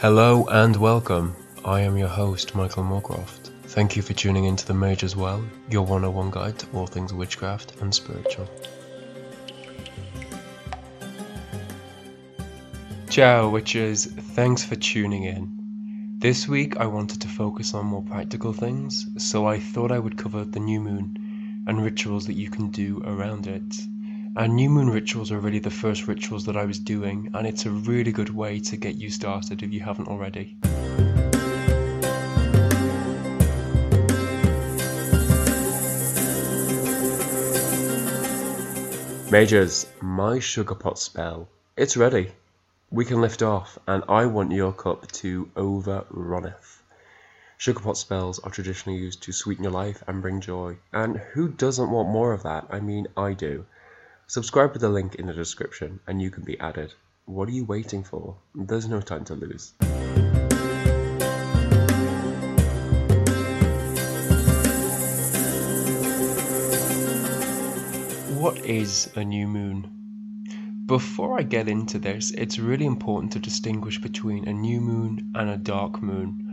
[0.00, 1.34] Hello and welcome.
[1.64, 3.50] I am your host, Michael Moorcroft.
[3.64, 7.80] Thank you for tuning into The Mages Well, your 101 guide to all things witchcraft
[7.80, 8.48] and spiritual.
[13.10, 14.06] Ciao, witches.
[14.06, 15.50] Thanks for tuning in.
[16.18, 20.16] This week I wanted to focus on more practical things, so I thought I would
[20.16, 23.74] cover the new moon and rituals that you can do around it.
[24.36, 27.66] And new moon rituals are really the first rituals that I was doing, and it's
[27.66, 30.56] a really good way to get you started if you haven't already.
[39.30, 42.32] Mages, my sugar pot spell, it's ready.
[42.90, 46.82] We can lift off, and I want your cup to overrunneth.
[47.56, 51.48] Sugar pot spells are traditionally used to sweeten your life and bring joy, and who
[51.48, 52.68] doesn't want more of that?
[52.70, 53.66] I mean, I do.
[54.30, 56.92] Subscribe to the link in the description and you can be added.
[57.24, 58.36] What are you waiting for?
[58.54, 59.72] There's no time to lose.
[68.38, 70.84] What is a new moon?
[70.84, 75.48] Before I get into this, it's really important to distinguish between a new moon and
[75.48, 76.47] a dark moon.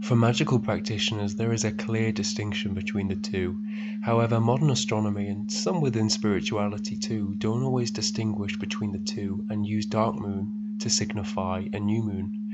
[0.00, 3.58] For magical practitioners, there is a clear distinction between the two.
[4.02, 9.66] However, modern astronomy and some within spirituality too don't always distinguish between the two and
[9.66, 12.52] use dark moon to signify a new moon.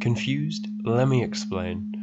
[0.00, 0.68] Confused?
[0.84, 1.94] Let me explain.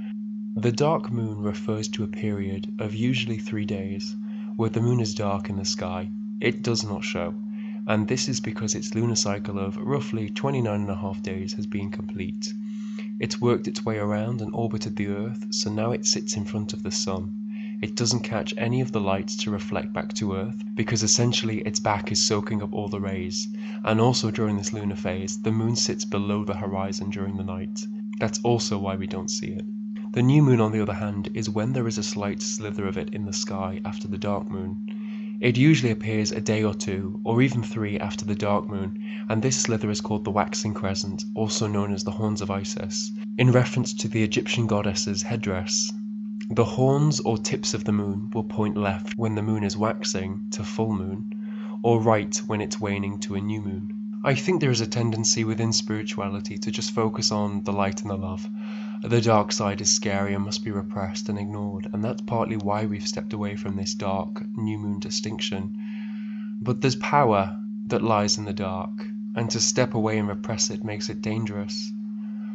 [0.56, 4.16] The dark moon refers to a period of usually three days
[4.56, 6.10] where the moon is dark in the sky.
[6.40, 7.36] It does not show,
[7.86, 11.68] and this is because its lunar cycle of roughly 29 and a half days has
[11.68, 12.54] been complete.
[13.20, 16.74] It's worked its way around and orbited the Earth, so now it sits in front
[16.74, 17.34] of the Sun.
[17.82, 21.80] It doesn't catch any of the light to reflect back to Earth because essentially its
[21.80, 23.48] back is soaking up all the rays.
[23.84, 27.86] And also during this lunar phase, the moon sits below the horizon during the night.
[28.20, 29.66] That's also why we don't see it.
[30.14, 32.98] The new moon, on the other hand, is when there is a slight slither of
[32.98, 34.86] it in the sky after the dark moon.
[35.40, 38.98] It usually appears a day or two, or even three, after the dark moon,
[39.30, 43.12] and this slither is called the waxing crescent, also known as the horns of Isis,
[43.38, 45.94] in reference to the Egyptian goddess's headdress.
[46.50, 50.48] The horns or tips of the moon will point left when the moon is waxing
[50.52, 51.32] to full moon,
[51.84, 53.97] or right when it's waning to a new moon.
[54.28, 58.12] I think there is a tendency within spirituality to just focus on the light and
[58.12, 58.50] the love.
[59.02, 62.86] The dark side is scary and must be repressed and ignored, and that's partly why
[62.86, 65.78] we've stepped away from this dark new moon distinction.
[66.62, 70.84] But there's power that lies in the dark, and to step away and repress it
[70.84, 71.94] makes it dangerous.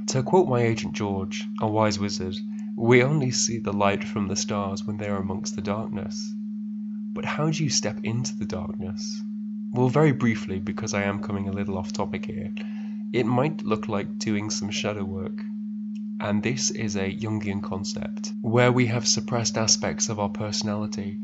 [0.08, 2.36] To quote my agent George, a wise wizard,
[2.76, 6.34] we only see the light from the stars when they are amongst the darkness.
[7.14, 9.22] But how do you step into the darkness?
[9.72, 12.52] Well, very briefly, because I am coming a little off topic here,
[13.12, 15.42] it might look like doing some shadow work
[16.22, 21.18] and this is a Jungian concept, where we have suppressed aspects of our personality,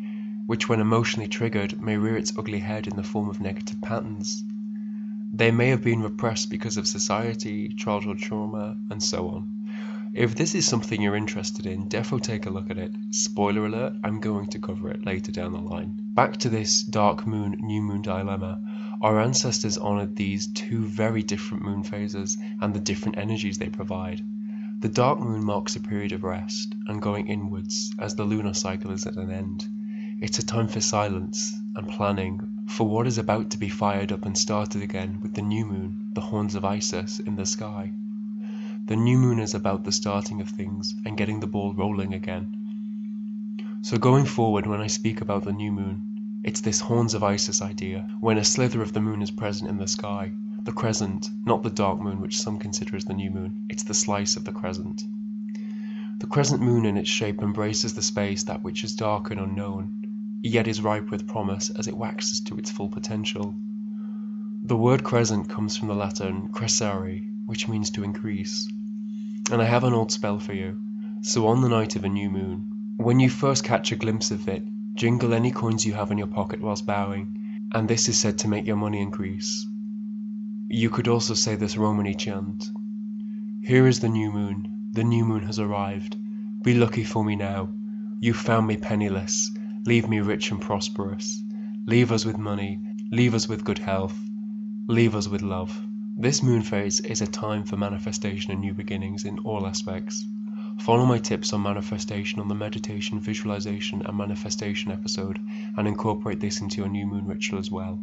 [0.46, 4.42] which when emotionally triggered may rear its ugly head in the form of negative patterns.
[5.32, 9.48] They may have been repressed because of society, childhood trauma, and so on.
[10.12, 12.92] If this is something you're interested in, defo take a look at it.
[13.10, 16.07] Spoiler alert, I'm going to cover it later down the line.
[16.18, 18.60] Back to this dark moon, new moon dilemma.
[19.00, 24.24] Our ancestors honoured these two very different moon phases and the different energies they provide.
[24.80, 28.90] The dark moon marks a period of rest and going inwards as the lunar cycle
[28.90, 29.68] is at an end.
[30.20, 34.26] It's a time for silence and planning for what is about to be fired up
[34.26, 37.92] and started again with the new moon, the horns of Isis, in the sky.
[38.86, 42.56] The new moon is about the starting of things and getting the ball rolling again.
[43.80, 46.07] So going forward, when I speak about the new moon,
[46.48, 49.76] it's this horns of Isis idea, when a slither of the moon is present in
[49.76, 50.32] the sky.
[50.64, 53.92] The crescent, not the dark moon which some consider as the new moon, it's the
[53.92, 55.04] slice of the crescent.
[56.20, 59.92] The crescent moon in its shape embraces the space that which is dark and unknown,
[60.42, 63.54] yet is ripe with promise as it waxes to its full potential.
[64.62, 68.66] The word crescent comes from the Latin crescere, which means to increase.
[69.50, 70.80] And I have an old spell for you.
[71.20, 74.48] So on the night of a new moon, when you first catch a glimpse of
[74.48, 74.66] it,
[74.98, 77.38] Jingle any coins you have in your pocket whilst bowing,
[77.72, 79.64] and this is said to make your money increase.
[80.66, 82.72] You could also say this Romany chant
[83.60, 86.16] Here is the new moon, the new moon has arrived.
[86.64, 87.68] Be lucky for me now.
[88.18, 89.56] You found me penniless,
[89.86, 91.44] leave me rich and prosperous.
[91.86, 92.80] Leave us with money,
[93.12, 94.18] leave us with good health,
[94.88, 95.80] leave us with love.
[96.16, 100.26] This moon phase is a time for manifestation and new beginnings in all aspects.
[100.78, 105.40] Follow my tips on manifestation on the meditation, visualization, and manifestation episode
[105.76, 108.02] and incorporate this into your new moon ritual as well.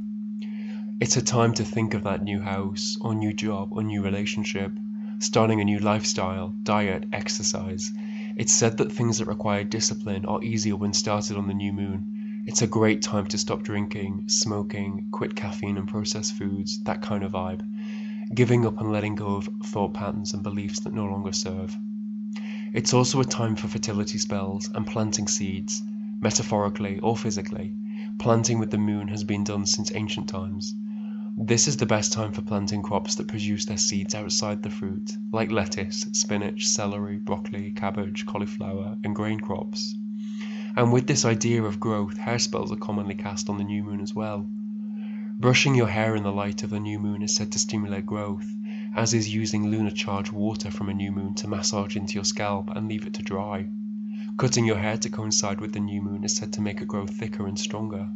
[1.00, 4.78] It's a time to think of that new house, or new job, or new relationship,
[5.20, 7.94] starting a new lifestyle, diet, exercise.
[8.36, 12.44] It's said that things that require discipline are easier when started on the new moon.
[12.46, 17.24] It's a great time to stop drinking, smoking, quit caffeine and processed foods, that kind
[17.24, 17.62] of vibe.
[18.34, 21.76] Giving up and letting go of thought patterns and beliefs that no longer serve.
[22.76, 25.82] It's also a time for fertility spells and planting seeds,
[26.20, 27.74] metaphorically or physically.
[28.18, 30.76] Planting with the moon has been done since ancient times.
[31.38, 35.16] This is the best time for planting crops that produce their seeds outside the fruit,
[35.32, 39.98] like lettuce, spinach, celery, broccoli, cabbage, cauliflower, and grain crops.
[40.76, 44.02] And with this idea of growth, hair spells are commonly cast on the new moon
[44.02, 44.50] as well.
[45.40, 48.54] Brushing your hair in the light of the new moon is said to stimulate growth,
[48.96, 52.72] as is using lunar charged water from a new moon to massage into your scalp
[52.74, 53.68] and leave it to dry.
[54.38, 57.06] Cutting your hair to coincide with the new moon is said to make it grow
[57.06, 58.10] thicker and stronger.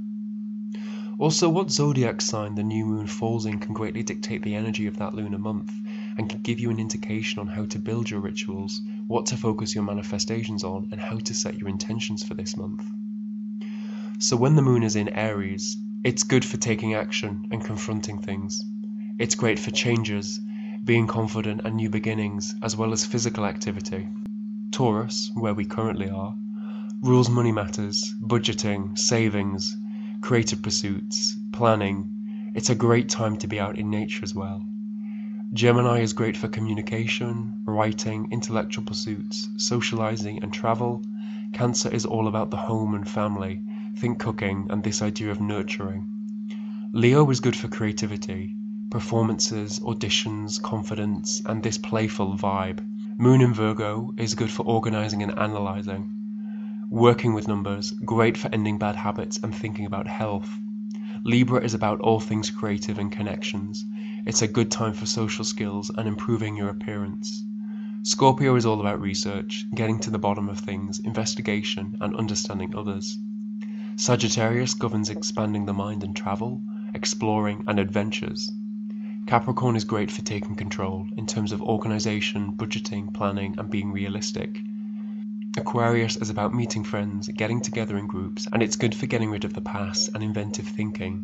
[1.18, 4.96] Also, what zodiac sign the new moon falls in can greatly dictate the energy of
[4.96, 5.74] that lunar month
[6.18, 9.76] and can give you an indication on how to build your rituals, what to focus
[9.76, 12.90] your manifestations on, and how to set your intentions for this month.
[14.18, 18.62] So, when the moon is in Aries, it's good for taking action and confronting things.
[19.18, 20.40] It's great for changes
[20.90, 24.10] being confident and new beginnings, as well as physical activity.
[24.72, 26.36] Taurus, where we currently are,
[27.04, 29.78] rules money matters, budgeting, savings,
[30.22, 32.10] creative pursuits, planning.
[32.56, 34.66] It's a great time to be out in nature as well.
[35.54, 41.04] Gemini is great for communication, writing, intellectual pursuits, socializing, and travel.
[41.54, 43.62] Cancer is all about the home and family,
[43.96, 46.08] think cooking, and this idea of nurturing.
[46.94, 48.56] Leo is good for creativity,
[48.90, 52.84] performances, auditions, confidence, and this playful vibe.
[53.20, 56.12] Moon in Virgo is good for organizing and analyzing.
[56.90, 60.60] Working with numbers, great for ending bad habits and thinking about health.
[61.24, 63.86] Libra is about all things creative and connections.
[64.26, 67.46] It's a good time for social skills and improving your appearance.
[68.02, 73.20] Scorpio is all about research, getting to the bottom of things, investigation, and understanding others.
[73.98, 76.64] Sagittarius governs expanding the mind and travel,
[76.96, 78.50] exploring, and adventures.
[79.30, 84.64] Capricorn is great for taking control in terms of organization, budgeting, planning, and being realistic.
[85.56, 89.46] Aquarius is about meeting friends, getting together in groups, and it's good for getting rid
[89.46, 91.24] of the past and inventive thinking.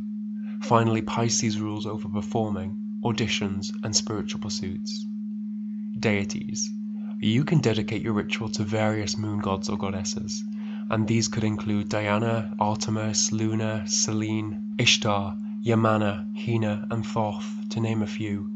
[0.61, 5.07] Finally, Pisces rules over performing, auditions, and spiritual pursuits.
[5.99, 6.71] Deities.
[7.19, 10.43] You can dedicate your ritual to various moon gods or goddesses,
[10.91, 18.03] and these could include Diana, Artemis, Luna, Selene, Ishtar, Yamana, Hina, and Thoth, to name
[18.03, 18.51] a few.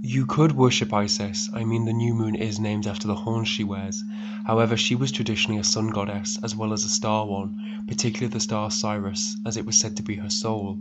[0.00, 3.64] You could worship Isis, I mean the new moon is named after the horns she
[3.64, 4.04] wears.
[4.44, 7.56] However, she was traditionally a sun goddess as well as a star one,
[7.88, 10.78] particularly the star Sirius, as it was said to be her soul.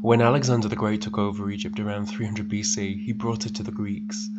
[0.00, 3.72] When Alexander the Great took over Egypt around 300 BC, he brought it to the
[3.72, 4.30] Greeks.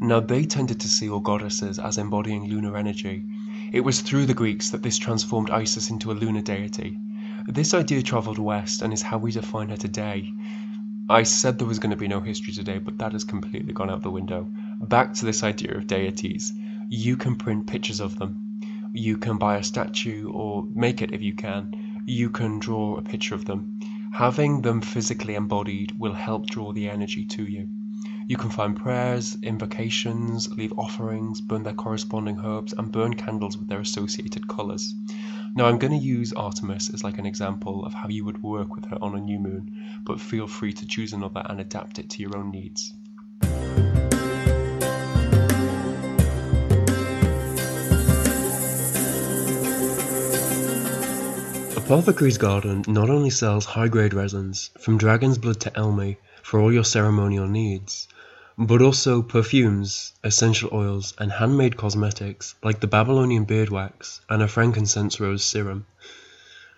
[0.00, 3.26] Now they tended to see all goddesses as embodying lunar energy.
[3.72, 6.98] It was through the Greeks that this transformed Isis into a lunar deity.
[7.48, 10.32] This idea travelled west and is how we define her today.
[11.08, 13.90] I said there was going to be no history today, but that has completely gone
[13.90, 14.48] out the window.
[14.80, 16.52] Back to this idea of deities.
[16.88, 18.60] you can print pictures of them.
[18.92, 21.74] You can buy a statue or make it if you can.
[22.06, 23.80] You can draw a picture of them.
[24.12, 27.68] Having them physically embodied will help draw the energy to you.
[28.28, 33.68] You can find prayers, invocations, leave offerings, burn their corresponding herbs, and burn candles with
[33.68, 34.94] their associated colours.
[35.54, 38.74] Now, I'm going to use Artemis as like an example of how you would work
[38.74, 42.08] with her on a new moon, but feel free to choose another and adapt it
[42.10, 42.94] to your own needs.
[51.76, 56.72] Apothecary's Garden not only sells high grade resins, from dragon's blood to elemi, for all
[56.72, 58.08] your ceremonial needs,
[58.58, 64.48] but also perfumes, essential oils, and handmade cosmetics like the Babylonian beard wax and a
[64.48, 65.86] frankincense rose serum.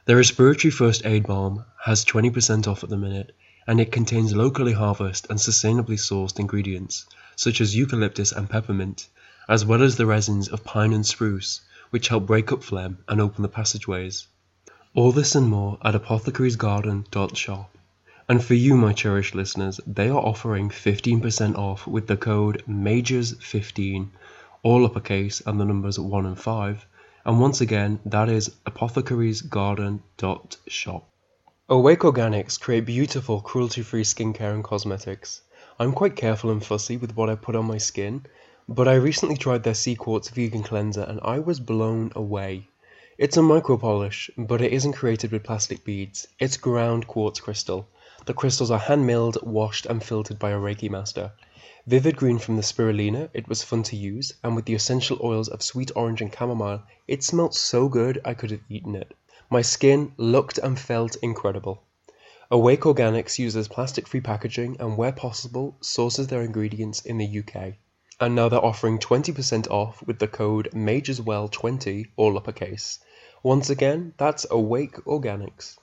[0.05, 3.35] Their respiratory first aid balm has 20% off at the minute,
[3.67, 9.09] and it contains locally harvested and sustainably sourced ingredients such as eucalyptus and peppermint,
[9.49, 13.21] as well as the resins of pine and spruce, which help break up phlegm and
[13.21, 14.29] open the passageways.
[14.95, 17.77] All this and more at apothecarysgarden.shop.
[18.27, 24.09] And for you, my cherished listeners, they are offering 15% off with the code MAGES15,
[24.63, 26.87] all uppercase and the numbers 1 and 5.
[27.27, 31.09] And once again, that is apothecarysgarden.shop.
[31.69, 35.43] Awake Organics create beautiful, cruelty free skincare and cosmetics.
[35.79, 38.25] I'm quite careful and fussy with what I put on my skin,
[38.67, 42.69] but I recently tried their Sea Quartz vegan cleanser and I was blown away.
[43.19, 46.27] It's a micro polish, but it isn't created with plastic beads.
[46.39, 47.87] It's ground quartz crystal.
[48.27, 51.33] The crystals are hand milled, washed, and filtered by a Reiki master.
[51.87, 55.49] Vivid green from the spirulina, it was fun to use, and with the essential oils
[55.49, 59.15] of sweet orange and chamomile, it smelt so good I could have eaten it.
[59.51, 61.83] My skin looked and felt incredible.
[62.51, 67.75] Awake Organics uses plastic free packaging and, where possible, sources their ingredients in the UK.
[68.21, 73.01] And now they're offering 20% off with the code MAGESWELL20, all uppercase.
[73.43, 75.77] Once again, that's Awake Organics.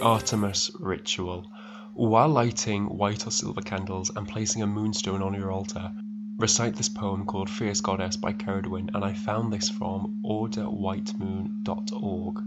[0.00, 1.52] The Artemis Ritual.
[1.92, 5.92] While lighting white or silver candles and placing a moonstone on your altar,
[6.38, 12.42] recite this poem called Fierce Goddess by Ceridwen, and I found this from orderwhitemoon.org.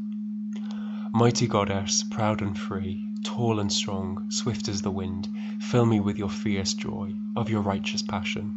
[1.14, 5.30] Mighty goddess, proud and free, tall and strong, swift as the wind,
[5.60, 8.56] fill me with your fierce joy, of your righteous passion.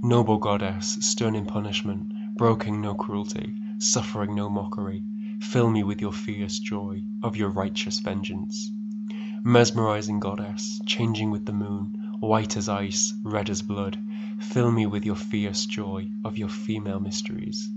[0.00, 5.02] Noble goddess, stern in punishment, broking no cruelty, suffering no mockery,
[5.40, 8.72] fill me with your fierce joy, of your righteous vengeance.
[9.44, 13.98] Mesmerizing goddess, changing with the moon, white as ice, red as blood,
[14.38, 17.70] fill me with your fierce joy, of your female mysteries.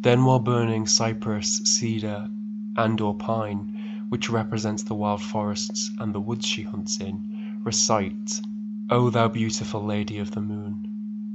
[0.00, 2.30] Then while burning cypress, cedar,
[2.76, 3.72] and or pine,
[4.08, 7.28] which represents the wild forests and the woods she hunts in,
[7.64, 8.40] recite,
[8.90, 10.86] O thou beautiful Lady of the Moon,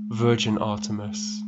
[0.10, 1.44] Virgin Artemis,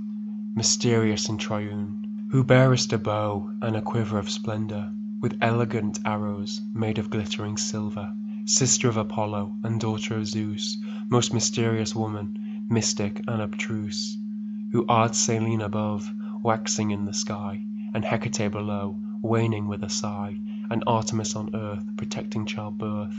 [0.56, 2.05] mysterious and triune,
[2.36, 7.56] who bearest a bow and a quiver of splendour, with elegant arrows made of glittering
[7.56, 8.13] silver,
[8.44, 10.77] sister of Apollo and daughter of Zeus,
[11.10, 12.38] most mysterious woman,
[12.70, 14.18] mystic and abstruse,
[14.74, 16.13] who art Selene above,
[16.44, 20.38] waxing in the sky, and Hecate below, waning with a sigh,
[20.70, 23.15] and Artemis on earth protecting childbirth,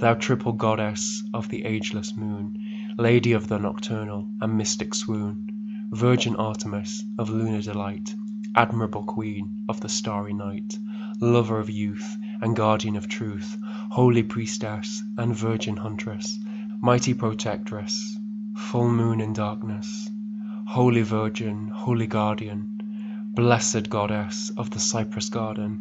[0.00, 2.58] thou triple goddess of the ageless moon,
[2.98, 5.48] lady of the nocturnal and mystic swoon,
[5.92, 8.14] virgin Artemis of lunar delight,
[8.54, 10.78] admirable queen of the starry night,
[11.20, 13.58] lover of youth and guardian of truth,
[13.90, 16.38] holy priestess and virgin huntress,
[16.80, 18.18] mighty protectress,
[18.56, 20.10] full moon in darkness,
[20.66, 22.80] holy virgin, holy guardian,
[23.36, 25.78] Blessed goddess of the cypress garden,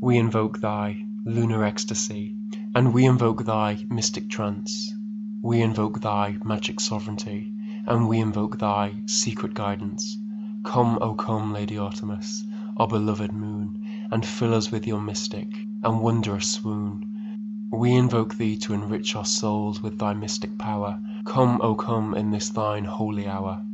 [0.00, 2.36] we invoke thy lunar ecstasy,
[2.76, 4.94] and we invoke thy mystic trance.
[5.42, 7.52] We invoke thy magic sovereignty,
[7.86, 10.16] and we invoke thy secret guidance.
[10.62, 12.44] Come, O come, Lady Artemis,
[12.76, 13.78] our beloved moon,
[14.10, 17.04] and fill us with your mystic and wondrous swoon.
[17.72, 21.00] We invoke thee to enrich our souls with thy mystic power.
[21.24, 23.64] Come, O come, in this thine holy hour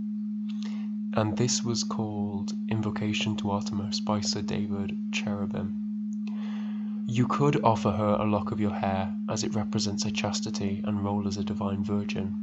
[1.16, 5.72] and this was called Invocation to Artemis by Sir David Cherubim.
[7.06, 11.02] You could offer her a lock of your hair, as it represents her chastity and
[11.02, 12.34] role as a divine virgin,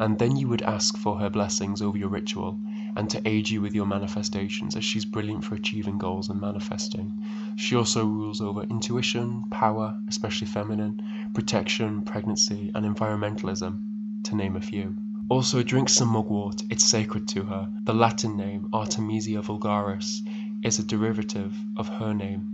[0.00, 2.58] and then you would ask for her blessings over your ritual
[2.96, 7.12] and to aid you with your manifestations, as she's brilliant for achieving goals and manifesting.
[7.56, 11.00] She also rules over intuition, power, especially feminine,
[11.34, 13.82] protection, pregnancy, and environmentalism,
[14.24, 14.96] to name a few.
[15.28, 17.68] Also drink some mugwort, it's sacred to her.
[17.84, 20.22] The Latin name, Artemisia vulgaris,
[20.62, 22.52] is a derivative of her name.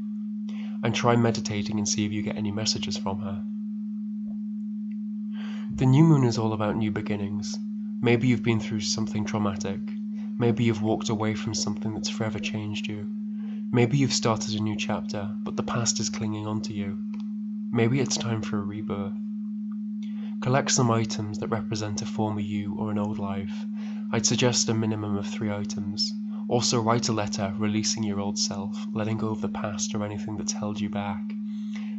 [0.85, 3.43] and try meditating and see if you get any messages from her.
[5.77, 7.59] The new moon is all about new beginnings.
[8.03, 9.94] Maybe you've been through something traumatic.
[10.37, 13.07] Maybe you've walked away from something that's forever changed you.
[13.71, 16.99] Maybe you've started a new chapter, but the past is clinging on to you.
[17.71, 19.19] Maybe it's time for a rebirth.
[20.41, 23.67] Collect some items that represent a former you or an old life.
[24.11, 26.13] I'd suggest a minimum of three items.
[26.49, 30.37] Also, write a letter releasing your old self, letting go of the past or anything
[30.37, 31.35] that's held you back.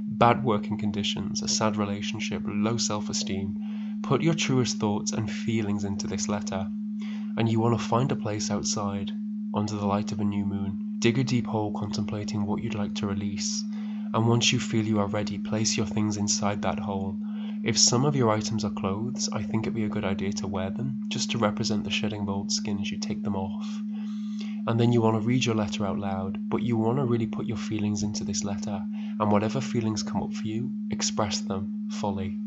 [0.08, 3.58] Bad working conditions, a sad relationship, low self esteem.
[4.02, 6.70] Put your truest thoughts and feelings into this letter.
[7.38, 9.12] And you want to find a place outside,
[9.54, 10.98] under the light of a new moon.
[11.00, 13.64] Dig a deep hole contemplating what you'd like to release.
[14.14, 17.20] And once you feel you are ready, place your things inside that hole
[17.66, 20.48] if some of your items are clothes, I think it'd be a good idea to
[20.48, 23.82] wear them, just to represent the shedding of old skin as you take them off.
[24.68, 27.26] And then you want to read your letter out loud, but you want to really
[27.26, 28.86] put your feelings into this letter,
[29.20, 32.40] and whatever feelings come up for you, express them fully.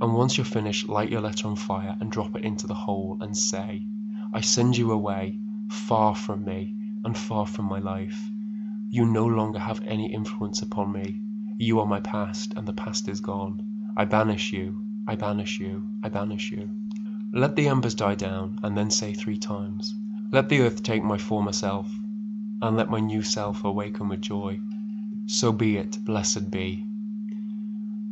[0.00, 3.18] And once you're finished, light your letter on fire and drop it into the hole
[3.20, 3.84] and say,
[4.32, 8.30] I send you away, far from me, and far from my life.
[8.88, 11.20] You no longer have any influence upon me.
[11.58, 13.62] You are my past, and the past is gone.
[13.96, 16.70] I banish you, I banish you, I banish you.
[17.32, 19.96] Let the embers die down, and then say three times,
[20.30, 21.92] Let the earth take my former self,
[22.62, 24.60] and let my new self awaken with joy.
[25.26, 26.86] So be it, blessed be.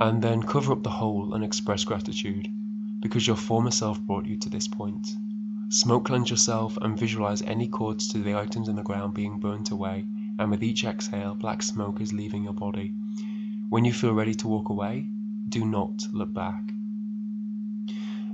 [0.01, 2.49] And then cover up the hole and express gratitude,
[3.01, 5.17] because your former self brought you to this point.
[5.71, 9.71] Smoke cleanse yourself and visualize any cords to the items in the ground being burnt
[9.71, 10.07] away,
[10.39, 12.95] and with each exhale, black smoke is leaving your body.
[13.69, 15.11] When you feel ready to walk away,
[15.47, 16.73] do not look back.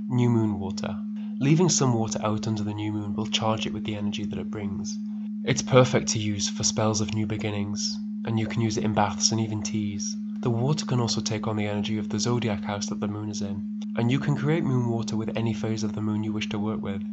[0.07, 0.97] New moon water.
[1.41, 4.39] Leaving some water out under the new moon will charge it with the energy that
[4.39, 4.97] it brings.
[5.43, 8.93] It's perfect to use for spells of new beginnings, and you can use it in
[8.93, 10.15] baths and even teas.
[10.39, 13.29] The water can also take on the energy of the zodiac house that the moon
[13.29, 13.61] is in,
[13.97, 16.59] and you can create moon water with any phase of the moon you wish to
[16.59, 17.03] work with.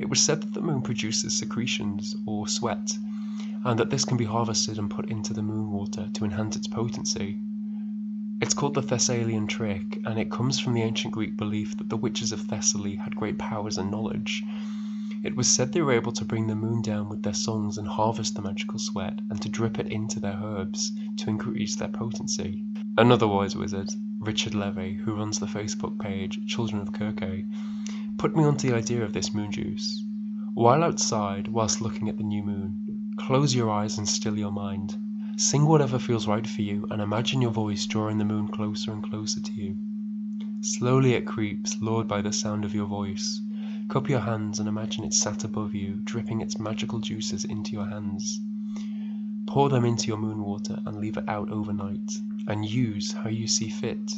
[0.00, 2.96] It was said that the moon produces secretions, or sweat,
[3.64, 6.66] and that this can be harvested and put into the moon water to enhance its
[6.66, 7.38] potency.
[8.40, 11.98] It's called the Thessalian trick, and it comes from the ancient Greek belief that the
[11.98, 14.42] witches of Thessaly had great powers and knowledge.
[15.22, 17.86] It was said they were able to bring the moon down with their songs and
[17.86, 22.64] harvest the magical sweat, and to drip it into their herbs to increase their potency.
[22.96, 27.44] Another wise wizard, Richard Levy, who runs the Facebook page Children of Kirke,
[28.20, 30.04] put me onto the idea of this moon juice.
[30.52, 32.76] While outside, whilst looking at the new moon,
[33.16, 34.98] close your eyes and still your mind.
[35.38, 39.02] Sing whatever feels right for you and imagine your voice drawing the moon closer and
[39.02, 39.78] closer to you.
[40.60, 43.40] Slowly it creeps, lured by the sound of your voice.
[43.88, 47.86] Cup your hands and imagine it sat above you, dripping its magical juices into your
[47.86, 48.42] hands.
[49.46, 53.46] Pour them into your moon water and leave it out overnight, and use how you
[53.46, 54.12] see fit.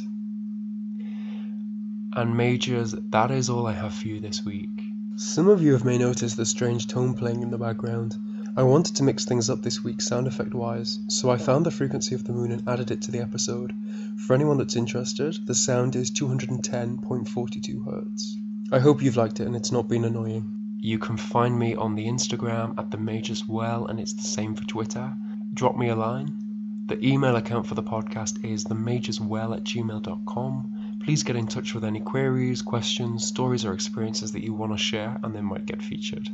[2.15, 4.83] And mages, that is all I have for you this week.
[5.15, 8.15] Some of you have may noticed the strange tone playing in the background.
[8.55, 11.71] I wanted to mix things up this week sound effect wise, so I found the
[11.71, 13.73] frequency of the moon and added it to the episode.
[14.15, 18.35] For anyone that's interested, the sound is 210.42 Hz.
[18.71, 20.77] I hope you've liked it and it's not been annoying.
[20.77, 24.53] You can find me on the Instagram at the Mages Well, and it's the same
[24.53, 25.15] for Twitter.
[25.51, 26.37] Drop me a line.
[26.85, 30.72] The email account for the podcast is themageswell at gmail.com.
[31.03, 34.77] Please get in touch with any queries, questions, stories, or experiences that you want to
[34.77, 36.29] share, and they might get featured.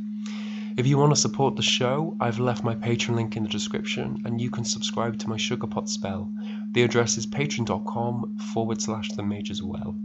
[0.76, 4.22] If you want to support the show, I've left my Patreon link in the description
[4.24, 6.32] and you can subscribe to my Sugarpot spell.
[6.72, 9.96] The address is patreon.com forward slash the mages well.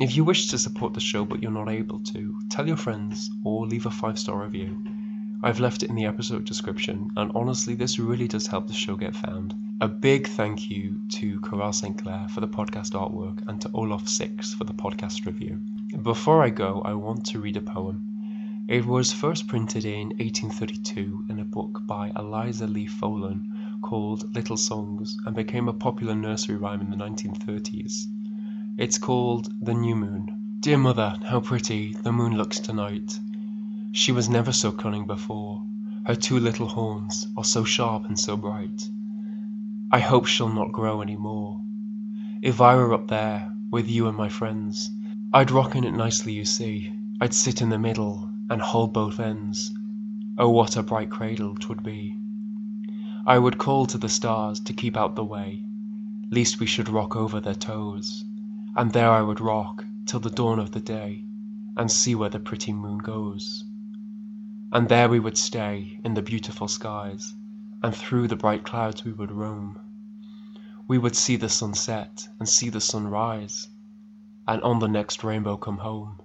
[0.00, 3.30] If you wish to support the show but you're not able to, tell your friends
[3.44, 4.84] or leave a five star review.
[5.42, 8.96] I've left it in the episode description, and honestly, this really does help the show
[8.96, 9.54] get found.
[9.78, 11.98] A big thank you to Coral St.
[11.98, 15.60] Clair for the podcast artwork and to Olaf Six for the podcast review.
[16.02, 18.64] Before I go, I want to read a poem.
[18.68, 24.56] It was first printed in 1832 in a book by Eliza Lee Follen called Little
[24.56, 28.06] Songs and became a popular nursery rhyme in the 1930s.
[28.78, 30.56] It's called The New Moon.
[30.60, 33.20] Dear mother, how pretty the moon looks tonight.
[33.92, 35.66] She was never so cunning before.
[36.06, 38.88] Her two little horns are so sharp and so bright.
[39.92, 41.62] I hope she'll not grow any more.
[42.42, 44.90] If I were up there with you and my friends,
[45.32, 46.92] I'd rock in it nicely, you see.
[47.20, 49.72] I'd sit in the middle and hold both ends.
[50.36, 52.18] Oh, what a bright cradle 'twould be!
[53.24, 55.64] I would call to the stars to keep out the way,
[56.30, 58.24] Lest we should rock over their toes,
[58.74, 61.26] And there I would rock till the dawn of the day,
[61.76, 63.64] And see where the pretty moon goes.
[64.72, 67.34] And there we would stay in the beautiful skies,
[67.82, 69.80] and through the bright clouds we would roam.
[70.88, 73.68] We would see the sun set and see the sun rise,
[74.46, 76.22] and on the next rainbow come home.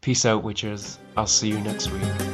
[0.00, 0.98] Peace out, witches.
[1.16, 2.33] I'll see you next week.